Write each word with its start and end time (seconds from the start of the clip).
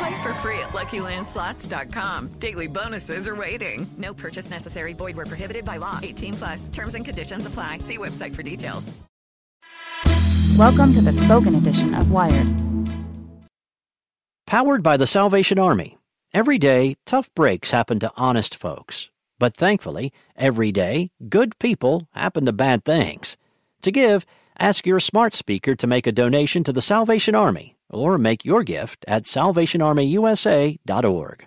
Play 0.00 0.22
for 0.22 0.32
free 0.34 0.58
at 0.60 0.70
LuckyLandSlots.com. 0.70 2.28
Daily 2.38 2.66
bonuses 2.66 3.28
are 3.28 3.36
waiting. 3.36 3.86
No 3.98 4.14
purchase 4.14 4.50
necessary. 4.50 4.92
Void 4.92 5.16
where 5.16 5.26
prohibited 5.26 5.64
by 5.64 5.76
law. 5.76 5.98
18 6.02 6.34
plus. 6.34 6.68
Terms 6.68 6.94
and 6.94 7.04
conditions 7.04 7.46
apply. 7.46 7.78
See 7.78 7.98
website 7.98 8.34
for 8.34 8.42
details. 8.42 8.92
Welcome 10.56 10.92
to 10.94 11.00
the 11.00 11.12
spoken 11.12 11.54
edition 11.54 11.94
of 11.94 12.10
Wired. 12.10 12.48
Powered 14.46 14.82
by 14.82 14.96
the 14.96 15.06
Salvation 15.06 15.58
Army. 15.58 15.98
Every 16.32 16.58
day, 16.58 16.96
tough 17.06 17.32
breaks 17.34 17.72
happen 17.72 17.98
to 18.00 18.10
honest 18.16 18.56
folks. 18.56 19.10
But 19.38 19.56
thankfully, 19.56 20.12
every 20.36 20.72
day, 20.72 21.10
good 21.28 21.58
people 21.58 22.08
happen 22.12 22.46
to 22.46 22.52
bad 22.52 22.84
things. 22.84 23.36
To 23.82 23.92
give, 23.92 24.24
ask 24.58 24.86
your 24.86 25.00
smart 25.00 25.34
speaker 25.34 25.74
to 25.74 25.86
make 25.86 26.06
a 26.06 26.12
donation 26.12 26.64
to 26.64 26.72
the 26.72 26.82
Salvation 26.82 27.34
Army 27.34 27.76
or 27.90 28.18
make 28.18 28.44
your 28.44 28.62
gift 28.62 29.04
at 29.06 29.24
salvationarmyusa.org. 29.24 31.46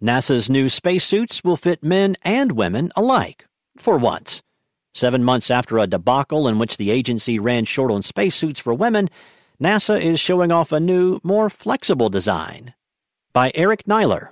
NASA's 0.00 0.48
new 0.48 0.68
spacesuits 0.68 1.42
will 1.42 1.56
fit 1.56 1.82
men 1.82 2.14
and 2.22 2.52
women 2.52 2.92
alike, 2.94 3.46
for 3.76 3.98
once. 3.98 4.42
Seven 4.94 5.24
months 5.24 5.50
after 5.50 5.78
a 5.78 5.88
debacle 5.88 6.46
in 6.46 6.58
which 6.58 6.76
the 6.76 6.90
agency 6.90 7.38
ran 7.38 7.64
short 7.64 7.90
on 7.90 8.02
spacesuits 8.02 8.60
for 8.60 8.74
women, 8.74 9.08
NASA 9.60 10.00
is 10.00 10.20
showing 10.20 10.52
off 10.52 10.70
a 10.70 10.78
new, 10.78 11.18
more 11.24 11.50
flexible 11.50 12.08
design. 12.08 12.74
By 13.32 13.50
Eric 13.54 13.84
Niiler. 13.84 14.30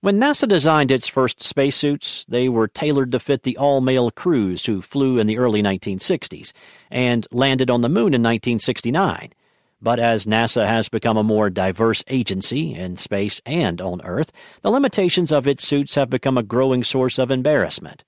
When 0.00 0.20
NASA 0.20 0.48
designed 0.48 0.90
its 0.90 1.08
first 1.08 1.42
spacesuits, 1.42 2.24
they 2.28 2.48
were 2.48 2.68
tailored 2.68 3.12
to 3.12 3.18
fit 3.18 3.42
the 3.42 3.56
all 3.56 3.80
male 3.80 4.10
crews 4.10 4.66
who 4.66 4.80
flew 4.80 5.18
in 5.18 5.26
the 5.26 5.38
early 5.38 5.62
1960s 5.62 6.52
and 6.90 7.26
landed 7.30 7.70
on 7.70 7.80
the 7.80 7.88
moon 7.88 8.14
in 8.14 8.22
1969. 8.22 9.32
But 9.80 10.00
as 10.00 10.24
NASA 10.24 10.66
has 10.66 10.88
become 10.88 11.16
a 11.16 11.22
more 11.22 11.50
diverse 11.50 12.02
agency 12.08 12.74
in 12.74 12.96
space 12.96 13.40
and 13.44 13.80
on 13.80 14.00
Earth, 14.02 14.32
the 14.62 14.70
limitations 14.70 15.32
of 15.32 15.46
its 15.46 15.66
suits 15.66 15.94
have 15.96 16.08
become 16.08 16.38
a 16.38 16.42
growing 16.42 16.82
source 16.82 17.18
of 17.18 17.30
embarrassment. 17.30 18.04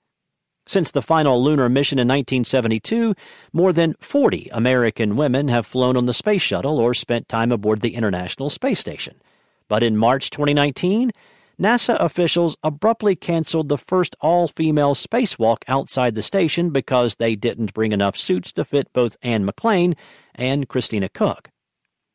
Since 0.65 0.91
the 0.91 1.01
final 1.01 1.43
lunar 1.43 1.69
mission 1.69 1.97
in 1.97 2.07
1972, 2.07 3.15
more 3.53 3.73
than 3.73 3.95
40 3.99 4.49
American 4.51 5.15
women 5.15 5.47
have 5.47 5.65
flown 5.65 5.97
on 5.97 6.05
the 6.05 6.13
space 6.13 6.41
shuttle 6.41 6.79
or 6.79 6.93
spent 6.93 7.29
time 7.29 7.51
aboard 7.51 7.81
the 7.81 7.95
International 7.95 8.49
Space 8.49 8.79
Station. 8.79 9.21
But 9.67 9.83
in 9.83 9.97
March 9.97 10.29
2019, 10.31 11.11
NASA 11.59 11.99
officials 11.99 12.55
abruptly 12.63 13.15
canceled 13.15 13.69
the 13.69 13.77
first 13.77 14.15
all 14.21 14.47
female 14.47 14.95
spacewalk 14.95 15.63
outside 15.67 16.15
the 16.15 16.21
station 16.21 16.69
because 16.69 17.15
they 17.15 17.35
didn't 17.35 17.73
bring 17.73 17.91
enough 17.91 18.17
suits 18.17 18.51
to 18.53 18.63
fit 18.63 18.93
both 18.93 19.17
Anne 19.21 19.45
McClain 19.45 19.95
and 20.35 20.69
Christina 20.69 21.09
Koch. 21.09 21.49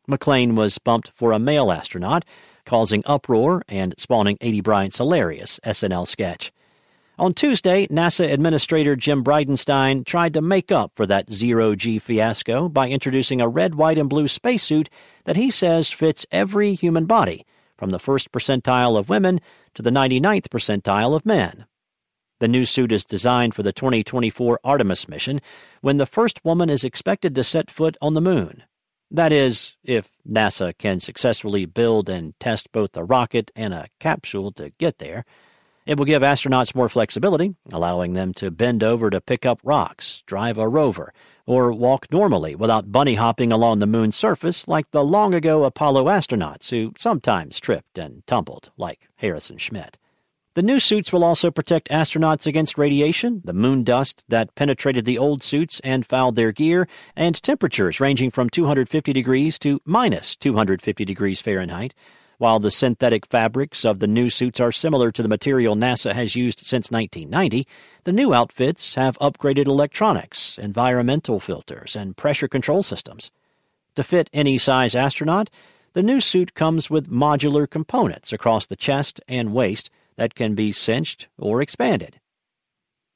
McClain 0.08 0.54
was 0.54 0.78
bumped 0.78 1.10
for 1.14 1.32
a 1.32 1.38
male 1.38 1.72
astronaut, 1.72 2.24
causing 2.66 3.02
uproar 3.06 3.62
and 3.68 3.94
spawning 3.98 4.36
Aidy 4.38 4.62
Bryant's 4.62 4.98
hilarious 4.98 5.60
SNL 5.64 6.06
sketch. 6.06 6.52
On 7.16 7.32
Tuesday, 7.32 7.86
NASA 7.86 8.32
Administrator 8.32 8.96
Jim 8.96 9.22
Bridenstine 9.22 10.04
tried 10.04 10.34
to 10.34 10.42
make 10.42 10.72
up 10.72 10.90
for 10.96 11.06
that 11.06 11.32
zero 11.32 11.76
G 11.76 12.00
fiasco 12.00 12.68
by 12.68 12.88
introducing 12.88 13.40
a 13.40 13.48
red, 13.48 13.76
white, 13.76 13.98
and 13.98 14.10
blue 14.10 14.26
spacesuit 14.26 14.90
that 15.24 15.36
he 15.36 15.50
says 15.50 15.92
fits 15.92 16.26
every 16.32 16.74
human 16.74 17.04
body 17.06 17.46
from 17.76 17.90
the 17.90 18.00
first 18.00 18.32
percentile 18.32 18.98
of 18.98 19.08
women 19.08 19.40
to 19.74 19.82
the 19.82 19.90
99th 19.90 20.48
percentile 20.48 21.14
of 21.14 21.24
men. 21.24 21.66
The 22.40 22.48
new 22.48 22.64
suit 22.64 22.90
is 22.90 23.04
designed 23.04 23.54
for 23.54 23.62
the 23.62 23.72
2024 23.72 24.58
Artemis 24.64 25.08
mission, 25.08 25.40
when 25.82 25.98
the 25.98 26.06
first 26.06 26.44
woman 26.44 26.68
is 26.68 26.82
expected 26.82 27.34
to 27.36 27.44
set 27.44 27.70
foot 27.70 27.96
on 28.02 28.14
the 28.14 28.20
moon. 28.20 28.64
That 29.10 29.32
is, 29.32 29.76
if 29.84 30.10
NASA 30.28 30.76
can 30.76 31.00
successfully 31.00 31.66
build 31.66 32.08
and 32.08 32.38
test 32.40 32.72
both 32.72 32.96
a 32.96 33.04
rocket 33.04 33.50
and 33.54 33.72
a 33.72 33.88
capsule 34.00 34.50
to 34.52 34.70
get 34.78 34.98
there. 34.98 35.24
It 35.86 35.98
will 35.98 36.06
give 36.06 36.22
astronauts 36.22 36.74
more 36.74 36.88
flexibility, 36.88 37.54
allowing 37.70 38.14
them 38.14 38.32
to 38.34 38.50
bend 38.50 38.82
over 38.82 39.10
to 39.10 39.20
pick 39.20 39.44
up 39.44 39.60
rocks, 39.62 40.22
drive 40.26 40.56
a 40.56 40.66
rover, 40.66 41.12
or 41.46 41.72
walk 41.72 42.06
normally 42.10 42.54
without 42.54 42.90
bunny 42.90 43.16
hopping 43.16 43.52
along 43.52 43.78
the 43.78 43.86
moon's 43.86 44.16
surface 44.16 44.66
like 44.66 44.90
the 44.92 45.04
long 45.04 45.34
ago 45.34 45.64
Apollo 45.64 46.06
astronauts 46.06 46.70
who 46.70 46.94
sometimes 46.98 47.60
tripped 47.60 47.98
and 47.98 48.26
tumbled, 48.26 48.70
like 48.78 49.08
Harrison 49.16 49.58
Schmitt. 49.58 49.98
The 50.54 50.62
new 50.62 50.78
suits 50.78 51.12
will 51.12 51.24
also 51.24 51.50
protect 51.50 51.88
astronauts 51.88 52.46
against 52.46 52.78
radiation, 52.78 53.42
the 53.44 53.52
moon 53.52 53.82
dust 53.82 54.24
that 54.28 54.54
penetrated 54.54 55.04
the 55.04 55.18
old 55.18 55.42
suits 55.42 55.80
and 55.80 56.06
fouled 56.06 56.36
their 56.36 56.52
gear, 56.52 56.86
and 57.16 57.42
temperatures 57.42 57.98
ranging 57.98 58.30
from 58.30 58.48
250 58.48 59.12
degrees 59.12 59.58
to 59.58 59.80
minus 59.84 60.36
250 60.36 61.04
degrees 61.04 61.40
Fahrenheit. 61.40 61.92
While 62.38 62.60
the 62.60 62.70
synthetic 62.70 63.26
fabrics 63.26 63.84
of 63.84 63.98
the 63.98 64.06
new 64.06 64.30
suits 64.30 64.60
are 64.60 64.70
similar 64.70 65.10
to 65.10 65.24
the 65.24 65.28
material 65.28 65.74
NASA 65.74 66.12
has 66.12 66.36
used 66.36 66.60
since 66.60 66.88
1990, 66.88 67.66
the 68.04 68.12
new 68.12 68.32
outfits 68.32 68.94
have 68.94 69.18
upgraded 69.18 69.66
electronics, 69.66 70.56
environmental 70.56 71.40
filters, 71.40 71.96
and 71.96 72.16
pressure 72.16 72.48
control 72.48 72.84
systems. 72.84 73.32
To 73.96 74.04
fit 74.04 74.30
any 74.32 74.58
size 74.58 74.94
astronaut, 74.94 75.50
the 75.94 76.02
new 76.02 76.20
suit 76.20 76.54
comes 76.54 76.88
with 76.88 77.10
modular 77.10 77.68
components 77.68 78.32
across 78.32 78.66
the 78.66 78.76
chest 78.76 79.20
and 79.26 79.52
waist 79.52 79.90
that 80.16 80.34
can 80.34 80.54
be 80.54 80.72
cinched 80.72 81.28
or 81.38 81.62
expanded. 81.62 82.20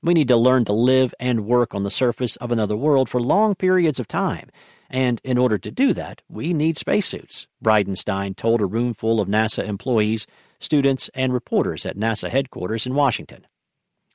We 0.03 0.15
need 0.15 0.29
to 0.29 0.37
learn 0.37 0.65
to 0.67 0.73
live 0.73 1.15
and 1.19 1.47
work 1.47 1.75
on 1.75 1.83
the 1.83 1.91
surface 1.91 2.37
of 2.37 2.53
another 2.53 2.77
world 2.77 3.09
for 3.09 3.21
long 3.21 3.55
periods 3.55 3.99
of 3.99 4.07
time 4.07 4.51
and 4.91 5.21
in 5.23 5.37
order 5.37 5.59
to 5.59 5.71
do 5.71 5.93
that, 5.95 6.23
we 6.29 6.53
need 6.53 6.79
spacesuits, 6.79 7.47
Bridenstine 7.63 8.35
told 8.35 8.61
a 8.61 8.67
roomful 8.67 9.21
of 9.21 9.29
NASA 9.29 9.67
employees, 9.67 10.27
students, 10.59 11.11
and 11.15 11.33
reporters 11.33 11.85
at 11.85 11.97
NASA 11.97 12.31
headquarters 12.31 12.87
in 12.87 12.95
Washington. 12.95 13.47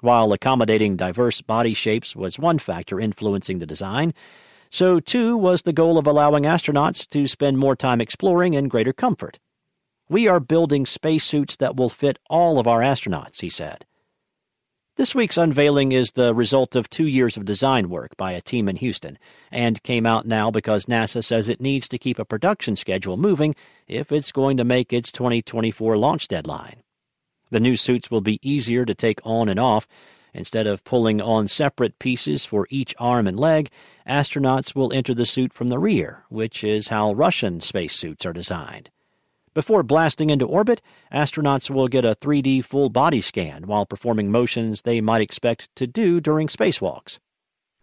While 0.01 0.33
accommodating 0.33 0.97
diverse 0.97 1.41
body 1.41 1.73
shapes 1.73 2.15
was 2.15 2.39
one 2.39 2.59
factor 2.59 2.99
influencing 2.99 3.59
the 3.59 3.65
design, 3.65 4.13
so 4.69 4.99
too 4.99 5.37
was 5.37 5.61
the 5.61 5.73
goal 5.73 5.99
of 5.99 6.07
allowing 6.07 6.43
astronauts 6.43 7.07
to 7.09 7.27
spend 7.27 7.59
more 7.59 7.75
time 7.75 8.01
exploring 8.01 8.55
in 8.55 8.67
greater 8.67 8.93
comfort. 8.93 9.39
We 10.13 10.27
are 10.27 10.39
building 10.39 10.85
spacesuits 10.85 11.55
that 11.55 11.75
will 11.75 11.89
fit 11.89 12.19
all 12.29 12.59
of 12.59 12.67
our 12.67 12.81
astronauts, 12.81 13.41
he 13.41 13.49
said. 13.49 13.83
This 14.95 15.15
week's 15.15 15.39
unveiling 15.39 15.91
is 15.91 16.11
the 16.11 16.35
result 16.35 16.75
of 16.75 16.87
two 16.87 17.07
years 17.07 17.35
of 17.35 17.45
design 17.45 17.89
work 17.89 18.15
by 18.15 18.33
a 18.33 18.39
team 18.39 18.69
in 18.69 18.75
Houston, 18.75 19.17
and 19.51 19.81
came 19.81 20.05
out 20.05 20.27
now 20.27 20.51
because 20.51 20.85
NASA 20.85 21.23
says 21.23 21.49
it 21.49 21.59
needs 21.59 21.87
to 21.87 21.97
keep 21.97 22.19
a 22.19 22.25
production 22.25 22.75
schedule 22.75 23.17
moving 23.17 23.55
if 23.87 24.11
it's 24.11 24.31
going 24.31 24.55
to 24.57 24.63
make 24.63 24.93
its 24.93 25.11
2024 25.11 25.97
launch 25.97 26.27
deadline. 26.27 26.83
The 27.49 27.59
new 27.59 27.75
suits 27.75 28.11
will 28.11 28.21
be 28.21 28.37
easier 28.47 28.85
to 28.85 28.93
take 28.93 29.19
on 29.23 29.49
and 29.49 29.59
off. 29.59 29.87
Instead 30.31 30.67
of 30.67 30.83
pulling 30.83 31.21
on 31.21 31.47
separate 31.47 31.97
pieces 31.97 32.45
for 32.45 32.67
each 32.69 32.93
arm 32.99 33.25
and 33.25 33.39
leg, 33.39 33.71
astronauts 34.07 34.75
will 34.75 34.93
enter 34.93 35.15
the 35.15 35.25
suit 35.25 35.53
from 35.53 35.69
the 35.69 35.79
rear, 35.79 36.23
which 36.29 36.63
is 36.63 36.89
how 36.89 37.13
Russian 37.13 37.61
spacesuits 37.61 38.27
are 38.27 38.33
designed. 38.33 38.91
Before 39.53 39.83
blasting 39.83 40.29
into 40.31 40.45
orbit, 40.45 40.81
astronauts 41.11 41.69
will 41.69 41.87
get 41.87 42.05
a 42.05 42.15
3D 42.15 42.65
full 42.65 42.89
body 42.89 43.21
scan 43.21 43.67
while 43.67 43.85
performing 43.85 44.31
motions 44.31 44.81
they 44.81 44.99
might 44.99 45.21
expect 45.21 45.69
to 45.75 45.85
do 45.85 46.19
during 46.19 46.47
spacewalks. 46.47 47.19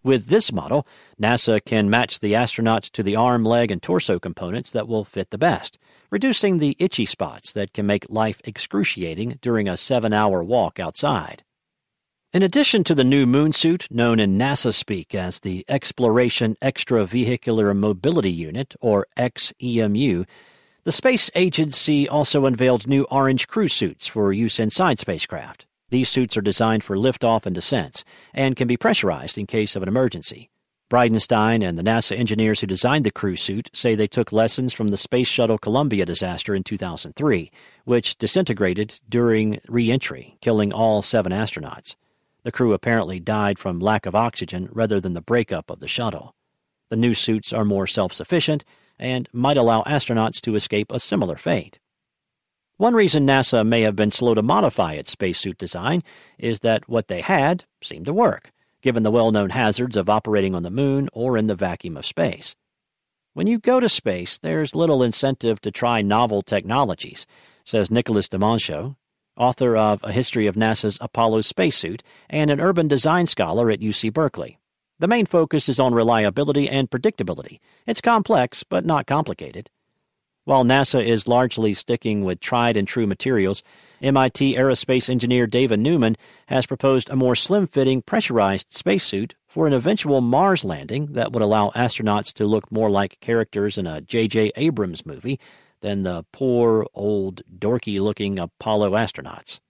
With 0.02 0.26
this 0.28 0.50
model, 0.50 0.86
NASA 1.20 1.62
can 1.64 1.90
match 1.90 2.20
the 2.20 2.34
astronaut 2.34 2.84
to 2.84 3.02
the 3.02 3.14
arm, 3.14 3.44
leg, 3.44 3.70
and 3.70 3.82
torso 3.82 4.18
components 4.18 4.70
that 4.70 4.88
will 4.88 5.04
fit 5.04 5.30
the 5.30 5.38
best, 5.38 5.78
reducing 6.10 6.58
the 6.58 6.74
itchy 6.78 7.06
spots 7.06 7.52
that 7.52 7.72
can 7.72 7.86
make 7.86 8.08
life 8.08 8.40
excruciating 8.44 9.38
during 9.42 9.68
a 9.68 9.76
seven 9.76 10.12
hour 10.12 10.42
walk 10.42 10.80
outside. 10.80 11.44
In 12.32 12.42
addition 12.42 12.82
to 12.84 12.94
the 12.94 13.04
new 13.04 13.26
moon 13.26 13.52
suit, 13.52 13.88
known 13.90 14.18
in 14.18 14.38
NASA 14.38 14.72
speak 14.72 15.14
as 15.14 15.40
the 15.40 15.64
Exploration 15.68 16.56
Extravehicular 16.62 17.76
Mobility 17.76 18.32
Unit, 18.32 18.74
or 18.80 19.06
XEMU, 19.18 20.26
the 20.84 20.92
space 20.92 21.30
agency 21.34 22.08
also 22.08 22.46
unveiled 22.46 22.86
new 22.86 23.02
orange 23.10 23.46
crew 23.48 23.68
suits 23.68 24.06
for 24.06 24.32
use 24.32 24.58
inside 24.58 24.98
spacecraft. 24.98 25.66
These 25.90 26.08
suits 26.08 26.36
are 26.36 26.42
designed 26.42 26.84
for 26.84 26.96
liftoff 26.96 27.44
and 27.44 27.54
descents 27.54 28.04
and 28.32 28.56
can 28.56 28.66
be 28.66 28.76
pressurized 28.76 29.36
in 29.36 29.46
case 29.46 29.76
of 29.76 29.82
an 29.82 29.88
emergency. 29.88 30.48
Bridenstine 30.90 31.62
and 31.62 31.78
the 31.78 31.82
NASA 31.82 32.16
engineers 32.16 32.60
who 32.60 32.66
designed 32.66 33.04
the 33.04 33.10
crew 33.10 33.36
suit 33.36 33.70
say 33.72 33.94
they 33.94 34.08
took 34.08 34.32
lessons 34.32 34.72
from 34.72 34.88
the 34.88 34.96
Space 34.96 35.28
Shuttle 35.28 35.58
Columbia 35.58 36.06
disaster 36.06 36.54
in 36.54 36.64
2003, 36.64 37.50
which 37.84 38.16
disintegrated 38.16 38.98
during 39.08 39.60
re 39.68 39.90
entry, 39.90 40.36
killing 40.40 40.72
all 40.72 41.02
seven 41.02 41.30
astronauts. 41.30 41.94
The 42.42 42.50
crew 42.50 42.72
apparently 42.72 43.20
died 43.20 43.58
from 43.58 43.80
lack 43.80 44.06
of 44.06 44.14
oxygen 44.14 44.68
rather 44.72 44.98
than 44.98 45.12
the 45.12 45.20
breakup 45.20 45.70
of 45.70 45.80
the 45.80 45.88
shuttle. 45.88 46.34
The 46.88 46.96
new 46.96 47.14
suits 47.14 47.52
are 47.52 47.64
more 47.64 47.86
self 47.86 48.12
sufficient 48.12 48.64
and 49.00 49.28
might 49.32 49.56
allow 49.56 49.82
astronauts 49.82 50.40
to 50.42 50.54
escape 50.54 50.92
a 50.92 51.00
similar 51.00 51.34
fate. 51.34 51.80
One 52.76 52.94
reason 52.94 53.26
NASA 53.26 53.66
may 53.66 53.82
have 53.82 53.96
been 53.96 54.10
slow 54.10 54.34
to 54.34 54.42
modify 54.42 54.92
its 54.92 55.10
spacesuit 55.10 55.58
design 55.58 56.02
is 56.38 56.60
that 56.60 56.88
what 56.88 57.08
they 57.08 57.20
had 57.20 57.64
seemed 57.82 58.06
to 58.06 58.12
work, 58.12 58.52
given 58.80 59.02
the 59.02 59.10
well 59.10 59.32
known 59.32 59.50
hazards 59.50 59.96
of 59.96 60.08
operating 60.08 60.54
on 60.54 60.62
the 60.62 60.70
moon 60.70 61.08
or 61.12 61.36
in 61.36 61.46
the 61.46 61.54
vacuum 61.54 61.96
of 61.96 62.06
space. 62.06 62.54
When 63.32 63.46
you 63.46 63.58
go 63.58 63.80
to 63.80 63.88
space, 63.88 64.38
there's 64.38 64.74
little 64.74 65.02
incentive 65.02 65.60
to 65.62 65.70
try 65.70 66.02
novel 66.02 66.42
technologies, 66.42 67.26
says 67.64 67.90
Nicholas 67.90 68.28
de 68.28 68.38
Monchaux, 68.38 68.96
author 69.36 69.76
of 69.76 70.02
A 70.02 70.12
History 70.12 70.46
of 70.46 70.56
NASA's 70.56 70.98
Apollo 71.00 71.42
Spacesuit 71.42 72.02
and 72.28 72.50
an 72.50 72.60
urban 72.60 72.88
design 72.88 73.26
scholar 73.26 73.70
at 73.70 73.80
UC 73.80 74.12
Berkeley. 74.12 74.59
The 75.00 75.08
main 75.08 75.24
focus 75.24 75.70
is 75.70 75.80
on 75.80 75.94
reliability 75.94 76.68
and 76.68 76.90
predictability. 76.90 77.58
It's 77.86 78.02
complex, 78.02 78.64
but 78.64 78.84
not 78.84 79.06
complicated. 79.06 79.70
While 80.44 80.62
NASA 80.62 81.02
is 81.02 81.26
largely 81.26 81.72
sticking 81.72 82.22
with 82.22 82.38
tried 82.38 82.76
and 82.76 82.86
true 82.86 83.06
materials, 83.06 83.62
MIT 84.02 84.56
aerospace 84.56 85.08
engineer 85.08 85.46
Dava 85.46 85.78
Newman 85.78 86.18
has 86.48 86.66
proposed 86.66 87.08
a 87.08 87.16
more 87.16 87.34
slim 87.34 87.66
fitting 87.66 88.02
pressurized 88.02 88.74
spacesuit 88.74 89.34
for 89.48 89.66
an 89.66 89.72
eventual 89.72 90.20
Mars 90.20 90.66
landing 90.66 91.06
that 91.12 91.32
would 91.32 91.42
allow 91.42 91.70
astronauts 91.70 92.34
to 92.34 92.44
look 92.44 92.70
more 92.70 92.90
like 92.90 93.20
characters 93.20 93.78
in 93.78 93.86
a 93.86 94.02
J.J. 94.02 94.52
Abrams 94.56 95.06
movie 95.06 95.40
than 95.80 96.02
the 96.02 96.26
poor, 96.30 96.86
old, 96.92 97.40
dorky 97.58 97.98
looking 97.98 98.38
Apollo 98.38 98.90
astronauts. 98.90 99.60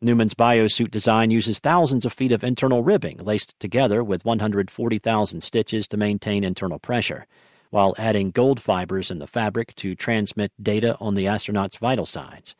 Newman's 0.00 0.34
biosuit 0.34 0.92
design 0.92 1.32
uses 1.32 1.58
thousands 1.58 2.06
of 2.06 2.12
feet 2.12 2.30
of 2.30 2.44
internal 2.44 2.84
ribbing 2.84 3.16
laced 3.18 3.58
together 3.58 4.04
with 4.04 4.24
140,000 4.24 5.40
stitches 5.40 5.88
to 5.88 5.96
maintain 5.96 6.44
internal 6.44 6.78
pressure, 6.78 7.26
while 7.70 7.96
adding 7.98 8.30
gold 8.30 8.60
fibers 8.60 9.10
in 9.10 9.18
the 9.18 9.26
fabric 9.26 9.74
to 9.74 9.96
transmit 9.96 10.52
data 10.62 10.96
on 11.00 11.14
the 11.14 11.26
astronaut's 11.26 11.78
vital 11.78 12.06
signs. 12.06 12.54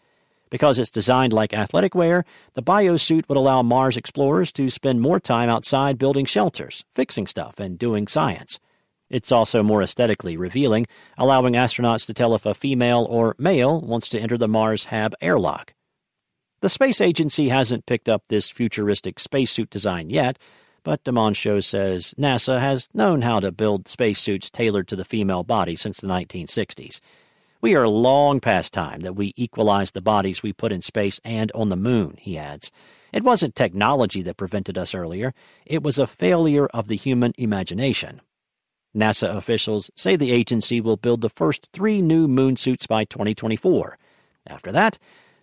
Because 0.51 0.81
it's 0.81 0.91
designed 0.91 1.33
like 1.33 1.55
athletic 1.55 1.95
wear, 1.95 2.25
the 2.55 2.63
biosuit 2.63 3.29
would 3.29 3.39
allow 3.39 3.63
Mars 3.63 3.97
explorers 3.97 4.51
to 4.53 4.69
spend 4.69 5.01
more 5.01 5.21
time 5.21 5.49
outside 5.49 5.97
building 5.97 6.25
shelters, 6.25 6.85
fixing 6.93 7.29
stuff, 7.29 7.61
and 7.61 7.79
doing 7.79 8.09
science. 8.09 8.59
It's 9.11 9.31
also 9.31 9.63
more 9.63 9.81
aesthetically 9.81 10.37
revealing, 10.37 10.89
allowing 11.17 11.55
astronauts 11.55 12.05
to 12.07 12.15
tell 12.15 12.35
if 12.35 12.45
a 12.45 12.53
female 12.53 13.07
or 13.09 13.37
male 13.39 13.81
wants 13.81 14.09
to 14.09 14.19
enter 14.19 14.37
the 14.37 14.49
Mars 14.49 14.87
HAB 14.87 15.15
airlock. 15.21 15.73
The 16.61 16.69
space 16.69 17.01
agency 17.01 17.51
hasn't 17.51 17.87
picked 17.87 18.09
up 18.09 18.27
this 18.27 18.51
futuristic 18.51 19.21
spacesuit 19.21 19.71
design 19.71 20.11
yet, 20.11 20.39
but 20.83 21.05
de 21.05 21.13
Monchaux 21.13 21.63
says 21.63 22.15
NASA 22.19 22.59
has 22.59 22.89
known 22.93 23.23
how 23.23 23.39
to 23.39 23.53
build 23.53 23.87
spacesuits 23.87 24.51
tailored 24.51 24.89
to 24.89 24.97
the 24.97 25.05
female 25.05 25.45
body 25.45 25.77
since 25.77 26.01
the 26.01 26.09
1960s. 26.09 27.01
We 27.61 27.77
are 27.77 27.87
long 27.87 28.41
past 28.41 28.73
time 28.73 29.01
that 29.01 29.15
we 29.15 29.35
equalize 29.37 29.93
the 29.93 30.01
bodies 30.01 30.43
we 30.43 30.53
put 30.53 30.73
in 30.73 30.81
space 30.81 31.21
and 31.25 31.53
on 31.53 31.69
the 31.69 31.77
moon, 31.77 32.17
he 32.19 32.37
adds. 32.37 32.73
It 33.13 33.23
wasn't 33.23 33.55
technology 33.55 34.23
that 34.23 34.37
prevented 34.37 34.77
us 34.77 34.95
earlier, 34.95 35.35
it 35.65 35.85
was 35.85 35.99
a 35.99 36.09
failure 36.09 36.67
of 36.67 36.89
the 36.89 36.97
human 36.97 37.35
imagination. 37.39 38.21
NASA 38.97 39.37
officials 39.37 39.93
say 39.97 40.17
the 40.17 40.33
agency 40.33 40.81
will 40.81 40.97
build 40.97 41.21
the 41.21 41.31
first 41.31 41.69
three 41.73 42.03
new 42.03 42.27
moon 42.27 42.57
suits 42.57 42.87
by 42.89 43.05
2024. 43.05 43.97
After 44.47 44.73
that, 44.73 44.99